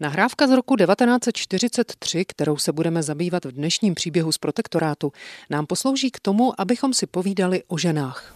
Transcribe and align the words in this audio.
Nahrávka 0.00 0.46
z 0.46 0.50
roku 0.50 0.76
1943, 0.76 2.24
kterou 2.24 2.56
se 2.56 2.72
budeme 2.72 3.02
zabývat 3.02 3.44
v 3.44 3.52
dnešním 3.52 3.94
příběhu 3.94 4.32
z 4.32 4.38
protektorátu, 4.38 5.12
nám 5.50 5.66
poslouží 5.66 6.10
k 6.10 6.20
tomu, 6.20 6.60
abychom 6.60 6.94
si 6.94 7.06
povídali 7.06 7.62
o 7.68 7.78
ženách. 7.78 8.34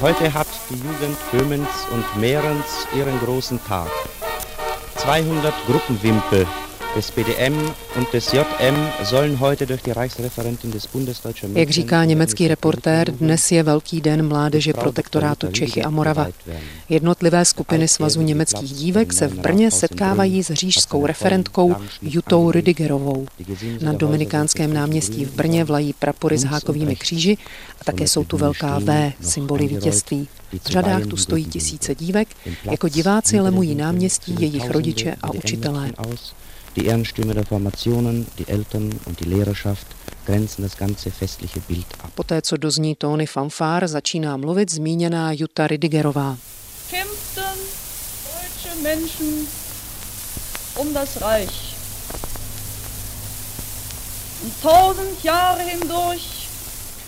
Heute 0.00 0.28
hat 0.28 0.48
die 0.70 0.78
Jugend 0.78 1.18
Böhmens 1.32 1.88
und 1.92 2.16
Mährens 2.16 2.86
ihren 2.94 3.18
großen 3.18 3.58
Tag. 3.58 3.88
200 4.96 5.54
Gruppenwimpel 5.66 6.46
des 6.94 7.10
BDM 7.10 7.54
und 7.96 8.12
des 8.12 8.32
JM 8.32 8.76
sollen 9.04 9.40
heute 9.40 9.66
durch 9.66 9.82
die 9.82 9.92
Reichsreferentin 9.92 10.70
des 10.70 10.86
Bundesdeutschen 10.86 11.56
Jak 11.56 11.70
říká 11.70 12.04
německý 12.04 12.48
reportér, 12.48 13.10
dnes 13.10 13.52
je 13.52 13.62
velký 13.62 14.00
den 14.00 14.28
mládeže 14.28 14.72
protektorátu 14.72 15.50
Čechy 15.50 15.82
a 15.82 15.90
Morava. 15.90 16.26
Jednotlivé 16.88 17.44
skupiny 17.44 17.88
Svazu 17.88 18.22
německých 18.22 18.72
dívek 18.72 19.12
se 19.12 19.28
v 19.28 19.34
Brně 19.38 19.70
setkávají 19.70 20.42
s 20.42 20.52
řížskou 20.52 21.06
referentkou 21.06 21.74
Jutou 22.02 22.50
Rüdigerovou. 22.50 23.26
Na 23.80 23.92
Dominikánském 23.92 24.72
náměstí 24.72 25.24
v 25.24 25.34
Brně 25.34 25.64
vlají 25.64 25.92
prapory 25.92 26.38
s 26.38 26.44
hákovými 26.44 26.96
kříži 26.96 27.38
a 27.80 27.84
také 27.84 28.08
jsou 28.08 28.24
tu 28.24 28.36
velká 28.36 28.78
V, 28.78 29.12
symboly 29.20 29.66
vítězství. 29.66 30.28
V 30.62 30.66
řadách 30.66 31.06
tu 31.06 31.16
stojí 31.16 31.44
tisíce 31.44 31.94
dívek, 31.94 32.28
jako 32.70 32.88
diváci 32.88 33.40
lemují 33.40 33.74
náměstí 33.74 34.36
jejich 34.38 34.70
rodiče 34.70 35.14
a 35.22 35.30
učitelé. 35.34 35.90
Die 36.76 36.86
Ehrenstürme 36.86 37.34
der 37.34 37.44
Formationen, 37.44 38.26
die 38.38 38.48
Eltern 38.48 38.90
und 39.06 39.20
die 39.20 39.24
Lehrerschaft 39.24 39.86
grenzen 40.26 40.62
das 40.62 40.76
ganze 40.76 41.10
festliche 41.10 41.60
Bild 41.60 41.86
ab. 42.02 42.10
Poté, 42.14 42.42
co 42.42 42.56
dozní 42.56 42.94
tóny 42.96 43.26
fanfár, 43.26 43.88
začíná 43.88 44.36
mluvit 44.36 44.70
zmíněná 44.70 45.32
Jutta 45.32 45.66
Ridigerová. 45.66 46.36
Kämpften 46.90 47.58
deutsche 48.24 48.82
Menschen 48.82 49.46
um 50.76 50.94
das 50.94 51.16
Reich. 51.16 51.72
Und 54.42 54.52
tausend 54.62 55.24
Jahre 55.24 55.64
hindurch 55.64 56.42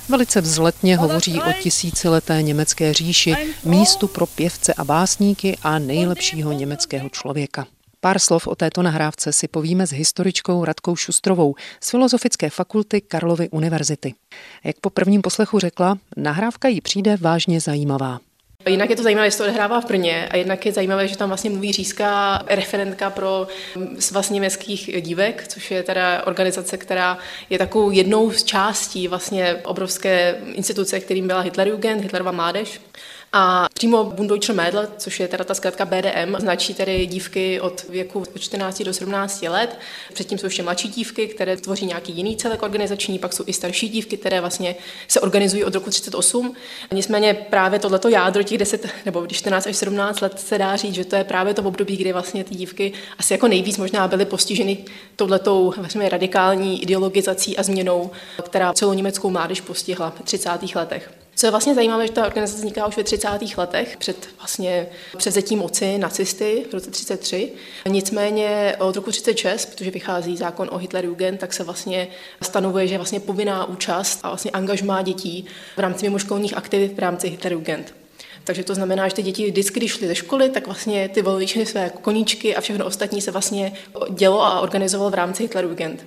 Velice 0.08 0.40
vzletně 0.40 0.96
hovoří 0.96 1.40
o 1.40 1.52
tisícileté 1.62 2.42
německé 2.42 2.94
říši, 2.94 3.34
místu 3.64 4.08
pro 4.08 4.26
pěvce 4.26 4.74
a 4.74 4.84
básníky 4.84 5.58
a 5.62 5.78
nejlepšího 5.78 6.52
německého 6.52 7.08
člověka. 7.08 7.66
Pár 8.04 8.18
slov 8.18 8.46
o 8.46 8.54
této 8.54 8.82
nahrávce 8.82 9.32
si 9.32 9.48
povíme 9.48 9.86
s 9.86 9.92
historičkou 9.92 10.64
Radkou 10.64 10.96
Šustrovou 10.96 11.54
z 11.80 11.90
Filozofické 11.90 12.50
fakulty 12.50 13.00
Karlovy 13.00 13.48
univerzity. 13.48 14.14
Jak 14.64 14.76
po 14.80 14.90
prvním 14.90 15.22
poslechu 15.22 15.58
řekla, 15.58 15.98
nahrávka 16.16 16.68
jí 16.68 16.80
přijde 16.80 17.16
vážně 17.20 17.60
zajímavá. 17.60 18.20
Jinak 18.68 18.90
je 18.90 18.96
to 18.96 19.02
zajímavé, 19.02 19.30
že 19.30 19.36
to 19.36 19.42
odehrává 19.42 19.80
v 19.80 19.86
Brně 19.86 20.28
a 20.30 20.36
jednak 20.36 20.66
je 20.66 20.72
zajímavé, 20.72 21.08
že 21.08 21.16
tam 21.16 21.28
vlastně 21.28 21.50
mluví 21.50 21.72
říská 21.72 22.42
referentka 22.46 23.10
pro 23.10 23.48
svaz 23.98 24.30
německých 24.30 25.02
dívek, 25.02 25.48
což 25.48 25.70
je 25.70 25.82
teda 25.82 26.26
organizace, 26.26 26.76
která 26.76 27.18
je 27.50 27.58
takovou 27.58 27.90
jednou 27.90 28.30
z 28.30 28.44
částí 28.44 29.08
vlastně 29.08 29.54
obrovské 29.64 30.36
instituce, 30.54 31.00
kterým 31.00 31.26
byla 31.26 31.40
Hitlerjugend, 31.40 32.02
Hitlerova 32.02 32.32
mládež. 32.32 32.80
A 33.36 33.68
přímo 33.74 34.04
Bundeutsche 34.04 34.52
Mädel, 34.52 34.88
což 34.98 35.20
je 35.20 35.28
teda 35.28 35.44
ta 35.44 35.54
zkrátka 35.54 35.84
BDM, 35.84 36.36
značí 36.38 36.74
tedy 36.74 37.06
dívky 37.06 37.60
od 37.60 37.84
věku 37.88 38.24
od 38.34 38.40
14 38.40 38.82
do 38.82 38.94
17 38.94 39.42
let. 39.42 39.78
Předtím 40.12 40.38
jsou 40.38 40.46
ještě 40.46 40.62
mladší 40.62 40.88
dívky, 40.88 41.26
které 41.26 41.56
tvoří 41.56 41.86
nějaký 41.86 42.12
jiný 42.12 42.36
celek 42.36 42.62
organizační, 42.62 43.18
pak 43.18 43.32
jsou 43.32 43.44
i 43.46 43.52
starší 43.52 43.88
dívky, 43.88 44.16
které 44.16 44.40
vlastně 44.40 44.74
se 45.08 45.20
organizují 45.20 45.64
od 45.64 45.74
roku 45.74 45.90
38. 45.90 46.54
Nicméně 46.92 47.34
právě 47.34 47.78
tohleto 47.78 48.08
jádro 48.08 48.42
těch 48.42 48.58
10 48.58 48.88
nebo 49.04 49.26
14 49.26 49.66
až 49.66 49.76
17 49.76 50.20
let 50.20 50.40
se 50.40 50.58
dá 50.58 50.76
říct, 50.76 50.94
že 50.94 51.04
to 51.04 51.16
je 51.16 51.24
právě 51.24 51.54
to 51.54 51.62
období, 51.62 51.96
kdy 51.96 52.12
vlastně 52.12 52.44
ty 52.44 52.54
dívky 52.54 52.92
asi 53.18 53.34
jako 53.34 53.48
nejvíc 53.48 53.78
možná 53.78 54.08
byly 54.08 54.24
postiženy 54.24 54.84
touhletou 55.16 55.74
vlastně 55.76 56.08
radikální 56.08 56.82
ideologizací 56.82 57.56
a 57.56 57.62
změnou, 57.62 58.10
která 58.42 58.72
celou 58.72 58.92
německou 58.92 59.30
mládež 59.30 59.60
postihla 59.60 60.10
v 60.10 60.22
30. 60.22 60.50
letech. 60.74 61.23
Co 61.34 61.46
je 61.46 61.50
vlastně 61.50 61.74
zajímavé, 61.74 62.06
že 62.06 62.12
ta 62.12 62.26
organizace 62.26 62.58
vzniká 62.58 62.86
už 62.86 62.96
ve 62.96 63.04
30. 63.04 63.28
letech, 63.56 63.96
před 63.96 64.28
vlastně 64.38 64.86
převzetím 65.16 65.58
moci 65.58 65.98
nacisty 65.98 66.66
v 66.70 66.74
roce 66.74 66.90
33. 66.90 67.52
Nicméně 67.88 68.76
od 68.78 68.96
roku 68.96 69.10
36, 69.10 69.66
protože 69.66 69.90
vychází 69.90 70.36
zákon 70.36 70.68
o 70.72 70.78
Hitlerjugend, 70.78 71.40
tak 71.40 71.52
se 71.52 71.64
vlastně 71.64 72.08
stanovuje, 72.42 72.86
že 72.86 72.96
vlastně 72.96 73.20
povinná 73.20 73.64
účast 73.64 74.20
a 74.22 74.28
vlastně 74.28 74.50
angažmá 74.50 75.02
dětí 75.02 75.46
v 75.76 75.80
rámci 75.80 76.06
mimoškolních 76.06 76.56
aktivit 76.56 76.94
v 76.94 76.98
rámci 76.98 77.28
Hitlerjugend. 77.28 77.94
Takže 78.44 78.64
to 78.64 78.74
znamená, 78.74 79.08
že 79.08 79.14
ty 79.14 79.22
děti 79.22 79.50
vždycky, 79.50 79.80
když 79.80 79.92
šly 79.92 80.06
ze 80.06 80.14
školy, 80.14 80.50
tak 80.50 80.66
vlastně 80.66 81.08
ty 81.08 81.22
volili 81.22 81.46
své 81.46 81.90
koníčky 82.00 82.56
a 82.56 82.60
všechno 82.60 82.86
ostatní 82.86 83.20
se 83.20 83.30
vlastně 83.30 83.72
dělo 84.10 84.42
a 84.42 84.60
organizovalo 84.60 85.10
v 85.10 85.14
rámci 85.14 85.42
Hitlerjugend 85.42 86.06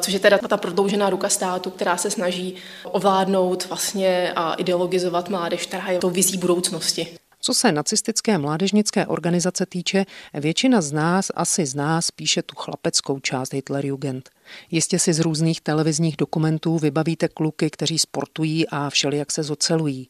což 0.00 0.12
je 0.12 0.20
teda 0.20 0.38
ta 0.38 0.56
prodloužená 0.56 1.10
ruka 1.10 1.28
státu, 1.28 1.70
která 1.70 1.96
se 1.96 2.10
snaží 2.10 2.54
ovládnout 2.84 3.68
vlastně 3.68 4.32
a 4.36 4.54
ideologizovat 4.54 5.28
mládež, 5.28 5.66
která 5.66 5.90
je 5.90 5.98
tou 5.98 6.10
vizí 6.10 6.38
budoucnosti. 6.38 7.18
Co 7.40 7.54
se 7.54 7.72
nacistické 7.72 8.38
mládežnické 8.38 9.06
organizace 9.06 9.66
týče, 9.66 10.04
většina 10.34 10.80
z 10.80 10.92
nás 10.92 11.30
asi 11.34 11.66
zná 11.66 12.00
spíše 12.00 12.42
tu 12.42 12.54
chlapeckou 12.56 13.20
část 13.20 13.54
Hitlerjugend. 13.54 14.30
Jistě 14.70 14.98
si 14.98 15.12
z 15.12 15.20
různých 15.20 15.60
televizních 15.60 16.16
dokumentů 16.16 16.78
vybavíte 16.78 17.28
kluky, 17.28 17.70
kteří 17.70 17.98
sportují 17.98 18.68
a 18.68 18.90
všelijak 18.90 19.32
se 19.32 19.42
zocelují. 19.42 20.08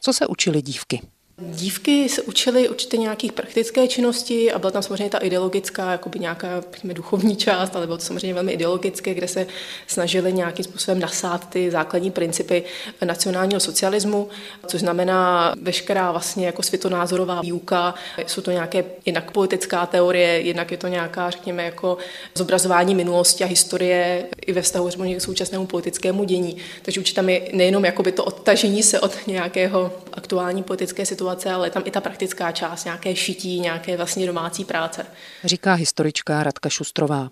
Co 0.00 0.12
se 0.12 0.26
učili 0.26 0.62
dívky? 0.62 1.02
Dívky 1.38 2.08
se 2.08 2.22
učily 2.22 2.68
určitě 2.68 2.96
nějakých 2.96 3.32
praktické 3.32 3.88
činnosti 3.88 4.52
a 4.52 4.58
byla 4.58 4.70
tam 4.70 4.82
samozřejmě 4.82 5.10
ta 5.10 5.18
ideologická, 5.18 5.92
jakoby 5.92 6.18
nějaká 6.18 6.60
pojďme, 6.60 6.94
duchovní 6.94 7.36
část, 7.36 7.76
ale 7.76 7.86
bylo 7.86 7.98
to 7.98 8.04
samozřejmě 8.04 8.34
velmi 8.34 8.52
ideologické, 8.52 9.14
kde 9.14 9.28
se 9.28 9.46
snažili 9.86 10.32
nějakým 10.32 10.64
způsobem 10.64 11.00
nasát 11.00 11.48
ty 11.48 11.70
základní 11.70 12.10
principy 12.10 12.64
nacionálního 13.04 13.60
socialismu, 13.60 14.28
což 14.66 14.80
znamená 14.80 15.54
veškerá 15.62 16.12
vlastně 16.12 16.46
jako 16.46 16.62
světonázorová 16.62 17.40
výuka. 17.40 17.94
Jsou 18.26 18.42
to 18.42 18.50
nějaké 18.50 18.84
jinak 19.06 19.30
politická 19.30 19.86
teorie, 19.86 20.40
jednak 20.40 20.70
je 20.70 20.76
to 20.76 20.88
nějaká, 20.88 21.30
řekněme, 21.30 21.64
jako 21.64 21.98
zobrazování 22.34 22.94
minulosti 22.94 23.44
a 23.44 23.46
historie 23.46 24.26
i 24.46 24.52
ve 24.52 24.62
vztahu 24.62 24.88
k 24.88 25.20
současnému 25.20 25.66
politickému 25.66 26.24
dění. 26.24 26.56
Takže 26.82 27.00
určitě 27.00 27.16
tam 27.16 27.28
je 27.28 27.48
nejenom 27.52 27.84
jakoby 27.84 28.12
to 28.12 28.24
odtažení 28.24 28.82
se 28.82 29.00
od 29.00 29.26
nějakého 29.26 29.92
aktuální 30.12 30.62
politické 30.62 31.06
situace, 31.06 31.50
ale 31.50 31.66
je 31.66 31.70
tam 31.70 31.82
i 31.86 31.90
ta 31.90 32.00
praktická 32.00 32.52
část, 32.52 32.84
nějaké 32.84 33.16
šití, 33.16 33.60
nějaké 33.60 33.96
vlastně 33.96 34.26
domácí 34.26 34.64
práce. 34.64 35.06
Říká 35.44 35.74
historička 35.74 36.42
Radka 36.42 36.68
Šustrová. 36.68 37.30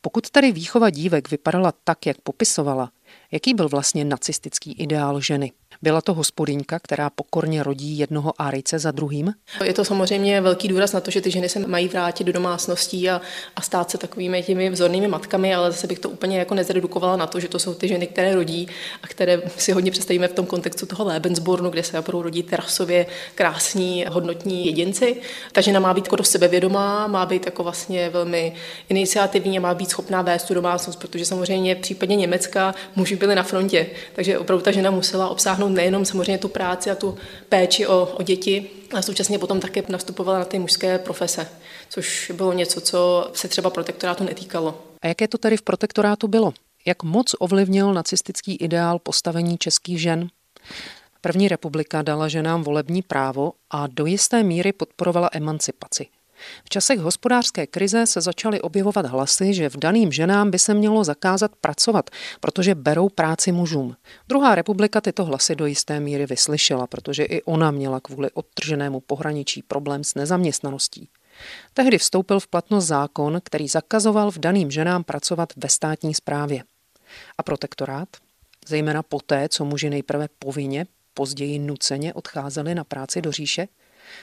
Pokud 0.00 0.30
tedy 0.30 0.52
výchova 0.52 0.90
dívek 0.90 1.30
vypadala 1.30 1.72
tak, 1.84 2.06
jak 2.06 2.16
popisovala, 2.20 2.90
jaký 3.32 3.54
byl 3.54 3.68
vlastně 3.68 4.04
nacistický 4.04 4.72
ideál 4.72 5.20
ženy? 5.20 5.52
Byla 5.82 6.00
to 6.00 6.14
hospodyňka, 6.14 6.78
která 6.78 7.10
pokorně 7.10 7.62
rodí 7.62 7.98
jednoho 7.98 8.42
árice 8.42 8.78
za 8.78 8.90
druhým? 8.90 9.32
Je 9.64 9.72
to 9.72 9.84
samozřejmě 9.84 10.40
velký 10.40 10.68
důraz 10.68 10.92
na 10.92 11.00
to, 11.00 11.10
že 11.10 11.20
ty 11.20 11.30
ženy 11.30 11.48
se 11.48 11.58
mají 11.58 11.88
vrátit 11.88 12.24
do 12.24 12.32
domácností 12.32 13.10
a, 13.10 13.20
a 13.56 13.60
stát 13.60 13.90
se 13.90 13.98
takovými 13.98 14.42
těmi 14.42 14.70
vzornými 14.70 15.08
matkami, 15.08 15.54
ale 15.54 15.72
zase 15.72 15.86
bych 15.86 15.98
to 15.98 16.10
úplně 16.10 16.38
jako 16.38 16.54
nezredukovala 16.54 17.16
na 17.16 17.26
to, 17.26 17.40
že 17.40 17.48
to 17.48 17.58
jsou 17.58 17.74
ty 17.74 17.88
ženy, 17.88 18.06
které 18.06 18.34
rodí 18.34 18.68
a 19.02 19.06
které 19.06 19.42
si 19.56 19.72
hodně 19.72 19.90
představíme 19.90 20.28
v 20.28 20.32
tom 20.32 20.46
kontextu 20.46 20.86
toho 20.86 21.04
Lebensbornu, 21.04 21.70
kde 21.70 21.82
se 21.82 21.98
opravdu 21.98 22.22
rodí 22.22 22.42
terasově 22.42 23.06
krásní, 23.34 24.04
hodnotní 24.10 24.66
jedinci. 24.66 25.20
Ta 25.52 25.60
žena 25.60 25.80
má 25.80 25.94
být 25.94 26.04
jako 26.06 26.16
do 26.16 26.24
sebevědomá, 26.24 27.06
má 27.06 27.26
být 27.26 27.46
jako 27.46 27.62
vlastně 27.62 28.10
velmi 28.10 28.54
iniciativní 28.88 29.58
a 29.58 29.60
má 29.60 29.74
být 29.74 29.90
schopná 29.90 30.22
vést 30.22 30.44
tu 30.44 30.54
domácnost, 30.54 30.98
protože 30.98 31.24
samozřejmě 31.24 31.74
případně 31.74 32.16
Německa 32.16 32.74
muži 33.06 33.16
byli 33.16 33.34
na 33.34 33.42
frontě, 33.42 33.86
takže 34.14 34.38
opravdu 34.38 34.64
ta 34.64 34.70
žena 34.70 34.90
musela 34.90 35.28
obsáhnout 35.28 35.68
nejenom 35.68 36.04
samozřejmě 36.04 36.38
tu 36.38 36.48
práci 36.48 36.90
a 36.90 36.94
tu 36.94 37.16
péči 37.48 37.86
o, 37.86 38.08
o 38.18 38.22
děti, 38.22 38.70
ale 38.92 39.02
současně 39.02 39.38
potom 39.38 39.60
také 39.60 39.82
nastupovala 39.88 40.38
na 40.38 40.44
ty 40.44 40.58
mužské 40.58 40.98
profese, 40.98 41.48
což 41.88 42.32
bylo 42.34 42.52
něco, 42.52 42.80
co 42.80 43.30
se 43.34 43.48
třeba 43.48 43.70
protektorátu 43.70 44.24
netýkalo. 44.24 44.82
A 45.02 45.06
jaké 45.06 45.28
to 45.28 45.38
tady 45.38 45.56
v 45.56 45.62
protektorátu 45.62 46.28
bylo? 46.28 46.52
Jak 46.86 47.02
moc 47.02 47.34
ovlivnil 47.38 47.94
nacistický 47.94 48.56
ideál 48.56 48.98
postavení 48.98 49.58
českých 49.58 50.00
žen? 50.00 50.28
První 51.20 51.48
republika 51.48 52.02
dala 52.02 52.28
ženám 52.28 52.62
volební 52.62 53.02
právo 53.02 53.52
a 53.70 53.86
do 53.86 54.06
jisté 54.06 54.42
míry 54.42 54.72
podporovala 54.72 55.30
emancipaci. 55.32 56.06
V 56.64 56.68
časech 56.68 56.98
hospodářské 56.98 57.66
krize 57.66 58.06
se 58.06 58.20
začaly 58.20 58.60
objevovat 58.60 59.06
hlasy, 59.06 59.54
že 59.54 59.68
v 59.68 59.76
daným 59.76 60.12
ženám 60.12 60.50
by 60.50 60.58
se 60.58 60.74
mělo 60.74 61.04
zakázat 61.04 61.56
pracovat, 61.60 62.10
protože 62.40 62.74
berou 62.74 63.08
práci 63.08 63.52
mužům. 63.52 63.96
Druhá 64.28 64.54
republika 64.54 65.00
tyto 65.00 65.24
hlasy 65.24 65.56
do 65.56 65.66
jisté 65.66 66.00
míry 66.00 66.26
vyslyšela, 66.26 66.86
protože 66.86 67.24
i 67.24 67.42
ona 67.42 67.70
měla 67.70 68.00
kvůli 68.00 68.30
odtrženému 68.30 69.00
pohraničí 69.00 69.62
problém 69.62 70.04
s 70.04 70.14
nezaměstnaností. 70.14 71.08
Tehdy 71.74 71.98
vstoupil 71.98 72.40
v 72.40 72.46
platnost 72.46 72.86
zákon, 72.86 73.40
který 73.44 73.68
zakazoval 73.68 74.30
v 74.30 74.38
daným 74.38 74.70
ženám 74.70 75.04
pracovat 75.04 75.52
ve 75.56 75.68
státní 75.68 76.14
správě. 76.14 76.64
A 77.38 77.42
protektorát, 77.42 78.08
zejména 78.68 79.02
poté, 79.02 79.48
co 79.48 79.64
muži 79.64 79.90
nejprve 79.90 80.28
povinně, 80.38 80.86
později 81.14 81.58
nuceně 81.58 82.14
odcházeli 82.14 82.74
na 82.74 82.84
práci 82.84 83.22
do 83.22 83.32
říše, 83.32 83.68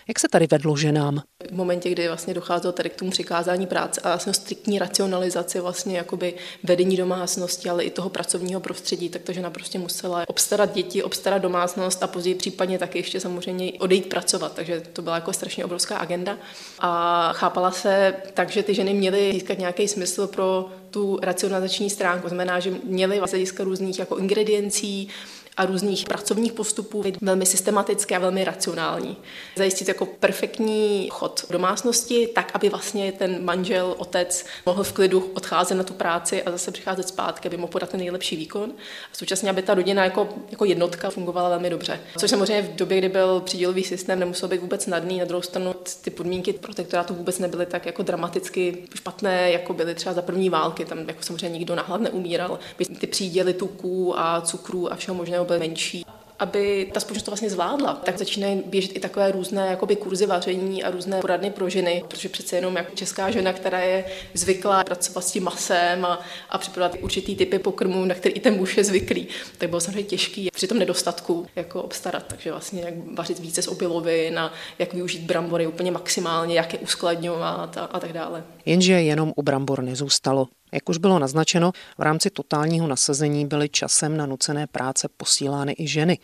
jak 0.07 0.19
se 0.19 0.27
tady 0.27 0.47
vedlo 0.47 0.75
ženám? 0.75 1.21
V 1.49 1.51
momentě, 1.51 1.89
kdy 1.89 2.07
vlastně 2.07 2.33
docházelo 2.33 2.71
tady 2.71 2.89
k 2.89 2.95
tomu 2.95 3.11
přikázání 3.11 3.67
práce 3.67 4.01
a 4.01 4.09
vlastně 4.09 4.33
striktní 4.33 4.79
racionalizaci 4.79 5.59
vlastně 5.59 5.97
jakoby 5.97 6.33
vedení 6.63 6.97
domácnosti, 6.97 7.69
ale 7.69 7.83
i 7.83 7.89
toho 7.89 8.09
pracovního 8.09 8.59
prostředí, 8.59 9.09
tak 9.09 9.21
ta 9.21 9.33
žena 9.33 9.49
prostě 9.49 9.79
musela 9.79 10.23
obstarat 10.27 10.73
děti, 10.73 11.03
obstarat 11.03 11.41
domácnost 11.41 12.03
a 12.03 12.07
později 12.07 12.35
případně 12.35 12.79
taky 12.79 12.99
ještě 12.99 13.19
samozřejmě 13.19 13.71
odejít 13.79 14.09
pracovat, 14.09 14.53
takže 14.55 14.81
to 14.93 15.01
byla 15.01 15.15
jako 15.15 15.33
strašně 15.33 15.65
obrovská 15.65 15.97
agenda. 15.97 16.37
A 16.79 17.29
chápala 17.33 17.71
se 17.71 18.15
tak, 18.33 18.49
že 18.49 18.63
ty 18.63 18.73
ženy 18.73 18.93
měly 18.93 19.31
získat 19.33 19.59
nějaký 19.59 19.87
smysl 19.87 20.27
pro 20.27 20.69
tu 20.91 21.19
racionalizační 21.21 21.89
stránku, 21.89 22.27
znamená, 22.27 22.59
že 22.59 22.73
měly 22.83 23.17
vlastně 23.17 23.39
získat 23.39 23.63
různých 23.63 23.99
jako 23.99 24.17
ingrediencí, 24.17 25.09
a 25.57 25.65
různých 25.65 26.05
pracovních 26.05 26.53
postupů, 26.53 27.03
velmi 27.21 27.45
systematické 27.45 28.15
a 28.15 28.19
velmi 28.19 28.43
racionální. 28.43 29.17
Zajistit 29.55 29.87
jako 29.87 30.05
perfektní 30.05 31.09
chod 31.11 31.45
domácnosti, 31.49 32.27
tak, 32.35 32.51
aby 32.53 32.69
vlastně 32.69 33.11
ten 33.11 33.45
manžel, 33.45 33.95
otec 33.97 34.45
mohl 34.65 34.83
v 34.83 34.93
klidu 34.93 35.31
odcházet 35.33 35.75
na 35.75 35.83
tu 35.83 35.93
práci 35.93 36.43
a 36.43 36.51
zase 36.51 36.71
přicházet 36.71 37.07
zpátky, 37.07 37.47
aby 37.47 37.57
mohl 37.57 37.71
podat 37.71 37.89
ten 37.89 37.99
nejlepší 37.99 38.35
výkon. 38.35 38.71
A 39.13 39.15
současně, 39.15 39.49
aby 39.49 39.61
ta 39.61 39.73
rodina 39.73 40.03
jako, 40.03 40.29
jako 40.51 40.65
jednotka 40.65 41.09
fungovala 41.09 41.49
velmi 41.49 41.69
dobře. 41.69 41.99
Což 42.17 42.29
samozřejmě 42.29 42.61
v 42.61 42.75
době, 42.75 42.97
kdy 42.97 43.09
byl 43.09 43.39
přídělový 43.39 43.83
systém, 43.83 44.19
nemusel 44.19 44.49
být 44.49 44.61
vůbec 44.61 44.83
snadný. 44.83 45.19
Na 45.19 45.25
druhou 45.25 45.41
stranu 45.41 45.75
ty 46.01 46.09
podmínky 46.09 46.53
protektorátu 46.53 47.13
vůbec 47.13 47.39
nebyly 47.39 47.65
tak 47.65 47.85
jako 47.85 48.03
dramaticky 48.03 48.77
špatné, 48.95 49.51
jako 49.51 49.73
byly 49.73 49.95
třeba 49.95 50.13
za 50.13 50.21
první 50.21 50.49
války. 50.49 50.85
Tam 50.85 50.99
jako 50.99 51.23
samozřejmě 51.23 51.49
nikdo 51.49 51.75
nahlad 51.75 52.01
neumíral. 52.01 52.59
Ty 52.99 53.07
příděly 53.07 53.53
tuků 53.53 54.19
a 54.19 54.41
cukrů 54.41 54.93
a 54.93 54.95
všeho 54.95 55.15
možného 55.15 55.42
byl 55.45 55.59
menší 55.59 56.05
aby 56.43 56.91
ta 56.93 56.99
společnost 56.99 57.23
to 57.23 57.31
vlastně 57.31 57.49
zvládla, 57.49 57.93
tak 57.93 58.17
začínají 58.17 58.63
běžet 58.65 58.95
i 58.95 58.99
takové 58.99 59.31
různé 59.31 59.67
jakoby, 59.67 59.95
kurzy 59.95 60.25
vaření 60.25 60.83
a 60.83 60.91
různé 60.91 61.21
poradny 61.21 61.51
pro 61.51 61.69
ženy, 61.69 62.03
protože 62.07 62.29
přece 62.29 62.55
jenom 62.55 62.75
jako 62.75 62.95
česká 62.95 63.31
žena, 63.31 63.53
která 63.53 63.79
je 63.79 64.05
zvyklá 64.33 64.83
pracovat 64.83 65.21
s 65.21 65.31
tím 65.31 65.43
masem 65.43 66.05
a, 66.05 66.19
a 66.49 66.57
připravovat 66.57 67.03
určitý 67.03 67.35
typy 67.35 67.59
pokrmů, 67.59 68.05
na 68.05 68.15
který 68.15 68.35
i 68.35 68.39
ten 68.39 68.55
muž 68.55 68.77
je 68.77 68.83
zvyklý, 68.83 69.27
tak 69.57 69.69
bylo 69.69 69.81
samozřejmě 69.81 70.03
těžký 70.03 70.49
při 70.53 70.67
tom 70.67 70.79
nedostatku 70.79 71.45
jako 71.55 71.83
obstarat. 71.83 72.23
Takže 72.27 72.51
vlastně 72.51 72.81
jak 72.81 72.93
vařit 73.13 73.39
více 73.39 73.61
z 73.61 73.67
obilovin 73.67 74.39
a 74.39 74.53
jak 74.79 74.93
využít 74.93 75.21
brambory 75.21 75.67
úplně 75.67 75.91
maximálně, 75.91 76.55
jak 76.55 76.73
je 76.73 76.79
uskladňovat 76.79 77.77
a, 77.77 77.85
a 77.85 77.99
tak 77.99 78.13
dále. 78.13 78.43
Jenže 78.65 78.93
jenom 78.93 79.33
u 79.35 79.41
brambor 79.41 79.83
nezůstalo. 79.83 80.47
Jak 80.73 80.89
už 80.89 80.97
bylo 80.97 81.19
naznačeno, 81.19 81.71
v 81.97 82.01
rámci 82.01 82.29
totálního 82.29 82.87
nasazení 82.87 83.45
byly 83.45 83.69
časem 83.69 84.17
na 84.17 84.25
nucené 84.25 84.67
práce 84.67 85.07
posílány 85.17 85.75
i 85.77 85.87
ženy. 85.87 86.17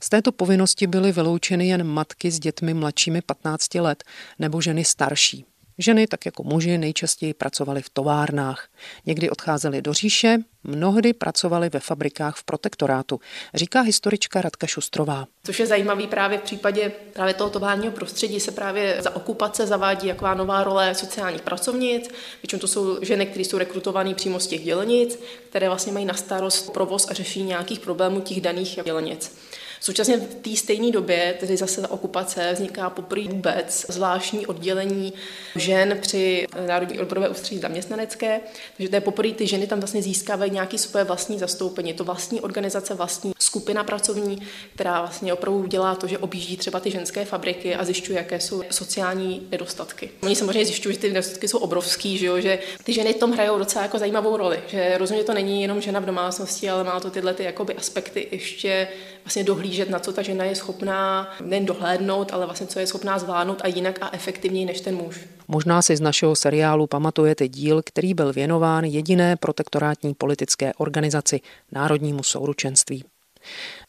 Z 0.00 0.08
této 0.08 0.32
povinnosti 0.32 0.86
byly 0.86 1.12
vyloučeny 1.12 1.68
jen 1.68 1.84
matky 1.84 2.30
s 2.30 2.38
dětmi 2.38 2.74
mladšími 2.74 3.22
15 3.22 3.74
let 3.74 4.04
nebo 4.38 4.60
ženy 4.60 4.84
starší. 4.84 5.44
Ženy, 5.78 6.06
tak 6.06 6.26
jako 6.26 6.42
muži, 6.42 6.78
nejčastěji 6.78 7.34
pracovaly 7.34 7.82
v 7.82 7.90
továrnách. 7.90 8.68
Někdy 9.06 9.30
odcházely 9.30 9.82
do 9.82 9.92
říše, 9.92 10.38
mnohdy 10.64 11.12
pracovaly 11.12 11.68
ve 11.68 11.80
fabrikách 11.80 12.36
v 12.36 12.44
protektorátu, 12.44 13.20
říká 13.54 13.80
historička 13.80 14.40
Radka 14.40 14.66
Šustrová. 14.66 15.26
Což 15.44 15.58
je 15.58 15.66
zajímavý 15.66 16.06
právě 16.06 16.38
v 16.38 16.42
případě 16.42 16.92
právě 17.12 17.34
toho 17.34 17.50
továrního 17.50 17.92
prostředí 17.92 18.40
se 18.40 18.52
právě 18.52 18.96
za 19.00 19.16
okupace 19.16 19.66
zavádí 19.66 20.06
jaková 20.06 20.34
nová 20.34 20.64
role 20.64 20.94
sociálních 20.94 21.42
pracovnic. 21.42 22.10
Většinou 22.42 22.60
to 22.60 22.68
jsou 22.68 23.04
ženy, 23.04 23.26
které 23.26 23.44
jsou 23.44 23.58
rekrutované 23.58 24.14
přímo 24.14 24.40
z 24.40 24.46
těch 24.46 24.64
dělenic, 24.64 25.18
které 25.48 25.68
vlastně 25.68 25.92
mají 25.92 26.04
na 26.04 26.14
starost 26.14 26.72
provoz 26.72 27.10
a 27.10 27.14
řešení 27.14 27.44
nějakých 27.46 27.80
problémů 27.80 28.20
těch 28.20 28.40
daných 28.40 28.78
dělenic. 28.84 29.36
Současně 29.84 30.16
v 30.16 30.34
té 30.34 30.56
stejné 30.56 30.90
době, 30.90 31.34
tedy 31.40 31.56
zase 31.56 31.80
za 31.80 31.90
okupace, 31.90 32.52
vzniká 32.52 32.90
poprvé 32.90 33.22
vůbec 33.28 33.86
zvláštní 33.88 34.46
oddělení 34.46 35.12
žen 35.56 35.98
při 36.00 36.46
Národní 36.66 37.00
odborové 37.00 37.28
ústředí 37.28 37.60
zaměstnanecké, 37.60 38.40
takže 38.76 38.88
to 38.88 38.96
je 38.96 39.00
poprvé 39.00 39.32
ty 39.32 39.46
ženy 39.46 39.66
tam 39.66 39.80
vlastně 39.80 40.02
získávají 40.02 40.50
nějaké 40.50 40.78
své 40.78 41.04
vlastní 41.04 41.38
zastoupení. 41.38 41.90
Je 41.90 41.94
to 41.94 42.04
vlastní 42.04 42.40
organizace, 42.40 42.94
vlastní 42.94 43.32
skupina 43.38 43.84
pracovní, 43.84 44.42
která 44.74 45.00
vlastně 45.00 45.32
opravdu 45.32 45.66
dělá 45.66 45.94
to, 45.94 46.06
že 46.06 46.18
objíždí 46.18 46.56
třeba 46.56 46.80
ty 46.80 46.90
ženské 46.90 47.24
fabriky 47.24 47.74
a 47.74 47.84
zjišťuje, 47.84 48.18
jaké 48.18 48.40
jsou 48.40 48.62
sociální 48.70 49.46
nedostatky. 49.50 50.10
Oni 50.22 50.36
samozřejmě 50.36 50.64
zjišťují, 50.64 50.94
že 50.94 51.00
ty 51.00 51.08
nedostatky 51.08 51.48
jsou 51.48 51.58
obrovský, 51.58 52.18
že, 52.18 52.26
jo? 52.26 52.40
že 52.40 52.58
ty 52.84 52.92
ženy 52.92 53.12
v 53.12 53.18
tom 53.18 53.32
hrajou 53.32 53.58
docela 53.58 53.82
jako 53.82 53.98
zajímavou 53.98 54.36
roli, 54.36 54.62
že 54.66 54.98
rozhodně 54.98 55.24
to 55.24 55.34
není 55.34 55.62
jenom 55.62 55.80
žena 55.80 56.00
v 56.00 56.04
domácnosti, 56.04 56.70
ale 56.70 56.84
má 56.84 57.00
to 57.00 57.10
tyhle 57.10 57.34
ty 57.34 57.44
jakoby 57.44 57.74
aspekty 57.74 58.28
ještě 58.30 58.88
vlastně 59.24 59.44
dohlížet 59.74 59.90
na 59.90 59.98
co 59.98 60.12
ta 60.12 60.22
žena 60.22 60.44
je 60.44 60.54
schopná 60.54 61.28
nejen 61.40 61.66
dohlédnout, 61.66 62.32
ale 62.32 62.46
vlastně 62.46 62.66
co 62.66 62.78
je 62.78 62.86
schopná 62.86 63.18
zvládnout 63.18 63.60
a 63.64 63.68
jinak 63.68 63.98
a 64.00 64.10
efektivněji 64.12 64.66
než 64.66 64.80
ten 64.80 64.94
muž. 64.94 65.20
Možná 65.48 65.82
si 65.82 65.96
z 65.96 66.00
našeho 66.00 66.36
seriálu 66.36 66.86
pamatujete 66.86 67.48
díl, 67.48 67.82
který 67.82 68.14
byl 68.14 68.32
věnován 68.32 68.84
jediné 68.84 69.36
protektorátní 69.36 70.14
politické 70.14 70.72
organizaci 70.74 71.40
Národnímu 71.72 72.22
souručenství. 72.22 73.04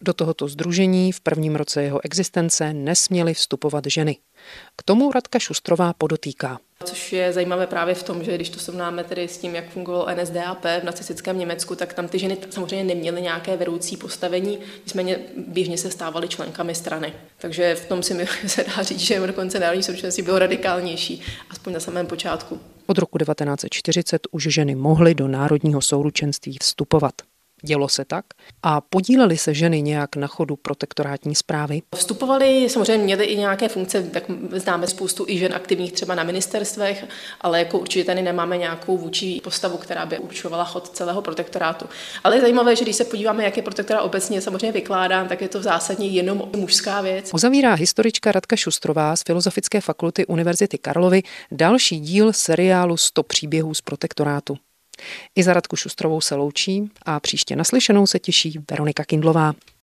Do 0.02 0.14
tohoto 0.14 0.48
združení 0.48 1.12
v 1.12 1.22
prvním 1.22 1.56
roce 1.56 1.84
jeho 1.84 2.06
existence 2.06 2.74
nesměly 2.74 3.34
vstupovat 3.34 3.84
ženy. 3.88 4.18
K 4.76 4.84
tomu 4.84 5.12
Radka 5.12 5.40
Šustrová 5.40 5.94
podotýká. 5.94 6.60
Což 6.84 7.14
je 7.14 7.34
zajímavé 7.34 7.68
právě 7.68 7.96
v 7.96 8.04
tom, 8.04 8.24
že 8.24 8.36
když 8.36 8.50
to 8.50 8.60
srovnáme 8.60 9.04
tedy 9.04 9.28
s 9.28 9.38
tím, 9.38 9.56
jak 9.56 9.70
fungovalo 9.70 10.08
NSDAP 10.22 10.64
v 10.64 10.84
nacistickém 10.84 11.40
Německu, 11.40 11.76
tak 11.76 11.94
tam 11.94 12.08
ty 12.08 12.20
ženy 12.20 12.38
samozřejmě 12.50 12.96
neměly 12.96 13.22
nějaké 13.22 13.58
vedoucí 13.58 13.98
postavení, 13.98 14.60
nicméně 14.84 15.20
běžně 15.48 15.78
se 15.78 15.92
stávaly 15.92 16.28
členkami 16.28 16.76
strany. 16.76 17.14
Takže 17.38 17.76
v 17.76 17.86
tom 17.86 18.04
si 18.04 18.14
mi 18.14 18.28
se 18.48 18.64
dá 18.64 18.84
říct, 18.84 19.00
že 19.00 19.28
dokonce 19.28 19.60
národní 19.60 19.84
současnosti 19.84 20.22
bylo 20.22 20.40
radikálnější, 20.40 21.22
aspoň 21.50 21.74
na 21.74 21.80
samém 21.80 22.08
počátku. 22.08 22.60
Od 22.86 22.98
roku 22.98 23.18
1940 23.18 24.28
už 24.32 24.44
ženy 24.44 24.76
mohly 24.76 25.16
do 25.16 25.28
národního 25.28 25.82
souručenství 25.82 26.58
vstupovat. 26.62 27.14
Dělo 27.66 27.90
se 27.90 28.06
tak? 28.06 28.26
A 28.64 28.82
podílely 28.82 29.38
se 29.38 29.54
ženy 29.54 29.82
nějak 29.82 30.16
na 30.16 30.28
chodu 30.28 30.56
protektorátní 30.56 31.36
zprávy? 31.36 31.82
Vstupovali, 31.96 32.70
samozřejmě 32.70 33.04
měly 33.04 33.26
i 33.26 33.38
nějaké 33.38 33.70
funkce, 33.70 34.04
tak 34.04 34.24
známe 34.52 34.88
spoustu 34.88 35.26
i 35.28 35.38
žen 35.38 35.54
aktivních 35.54 35.92
třeba 35.92 36.16
na 36.16 36.24
ministerstvech, 36.24 37.06
ale 37.42 37.60
jako 37.60 37.80
určitě 37.80 38.06
tady 38.06 38.22
nemáme 38.22 38.58
nějakou 38.58 38.98
vůči 38.98 39.42
postavu, 39.44 39.78
která 39.78 40.06
by 40.06 40.20
určovala 40.20 40.66
chod 40.66 40.90
celého 40.90 41.22
protektorátu. 41.22 41.86
Ale 42.24 42.36
je 42.36 42.42
zajímavé, 42.42 42.76
že 42.76 42.84
když 42.84 42.96
se 42.96 43.04
podíváme, 43.06 43.44
jak 43.44 43.58
je 43.58 43.64
protektorát 43.64 44.04
obecně 44.04 44.42
samozřejmě 44.42 44.72
vykládán, 44.72 45.28
tak 45.28 45.42
je 45.42 45.50
to 45.50 45.60
v 45.60 45.64
zásadě 45.64 46.06
jenom 46.06 46.50
mužská 46.56 47.02
věc. 47.02 47.34
Uzavírá 47.34 47.74
historička 47.74 48.32
Radka 48.32 48.56
Šustrová 48.56 49.16
z 49.16 49.24
Filozofické 49.24 49.82
fakulty 49.82 50.26
Univerzity 50.26 50.78
Karlovy 50.78 51.24
další 51.52 52.00
díl 52.00 52.34
seriálu 52.34 52.98
100 52.98 53.24
příběhů 53.24 53.74
z 53.74 53.82
protektorátu. 53.82 54.58
I 55.36 55.44
za 55.44 55.54
Radku 55.54 55.76
Šustrovou 55.76 56.22
se 56.22 56.36
loučí 56.36 56.92
a 57.06 57.20
příště 57.20 57.56
naslyšenou 57.56 58.08
se 58.08 58.20
těší 58.20 58.60
Veronika 58.72 59.04
Kindlová. 59.04 59.54